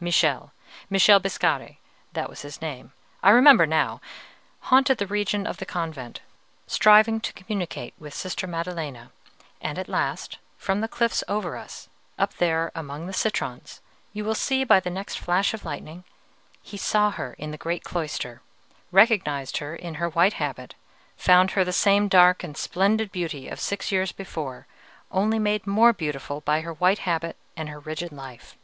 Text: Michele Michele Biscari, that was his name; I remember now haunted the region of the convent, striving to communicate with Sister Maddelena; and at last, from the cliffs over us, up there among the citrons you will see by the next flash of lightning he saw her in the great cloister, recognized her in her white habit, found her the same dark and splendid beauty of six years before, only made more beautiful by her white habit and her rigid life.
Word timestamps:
Michele 0.00 0.50
Michele 0.88 1.20
Biscari, 1.20 1.76
that 2.14 2.30
was 2.30 2.40
his 2.40 2.62
name; 2.62 2.94
I 3.22 3.28
remember 3.28 3.66
now 3.66 4.00
haunted 4.70 4.96
the 4.96 5.06
region 5.06 5.46
of 5.46 5.58
the 5.58 5.66
convent, 5.66 6.20
striving 6.66 7.20
to 7.20 7.34
communicate 7.34 7.92
with 7.98 8.14
Sister 8.14 8.46
Maddelena; 8.46 9.12
and 9.60 9.78
at 9.78 9.90
last, 9.90 10.38
from 10.56 10.80
the 10.80 10.88
cliffs 10.88 11.22
over 11.28 11.58
us, 11.58 11.90
up 12.18 12.32
there 12.38 12.72
among 12.74 13.06
the 13.06 13.12
citrons 13.12 13.82
you 14.14 14.24
will 14.24 14.34
see 14.34 14.64
by 14.64 14.80
the 14.80 14.88
next 14.88 15.18
flash 15.18 15.52
of 15.52 15.66
lightning 15.66 16.04
he 16.62 16.78
saw 16.78 17.10
her 17.10 17.34
in 17.34 17.50
the 17.50 17.58
great 17.58 17.84
cloister, 17.84 18.40
recognized 18.90 19.58
her 19.58 19.76
in 19.76 19.96
her 19.96 20.08
white 20.08 20.32
habit, 20.40 20.74
found 21.18 21.50
her 21.50 21.62
the 21.62 21.74
same 21.74 22.08
dark 22.08 22.42
and 22.42 22.56
splendid 22.56 23.12
beauty 23.12 23.48
of 23.48 23.60
six 23.60 23.92
years 23.92 24.12
before, 24.12 24.66
only 25.10 25.38
made 25.38 25.66
more 25.66 25.92
beautiful 25.92 26.40
by 26.40 26.62
her 26.62 26.72
white 26.72 27.00
habit 27.00 27.36
and 27.54 27.68
her 27.68 27.80
rigid 27.80 28.12
life. 28.12 28.56